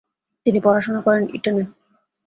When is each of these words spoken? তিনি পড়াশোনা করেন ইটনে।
তিনি 0.45 0.59
পড়াশোনা 0.65 0.99
করেন 1.01 1.23
ইটনে। 1.33 1.63